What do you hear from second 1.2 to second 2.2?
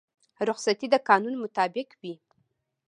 مطابق وي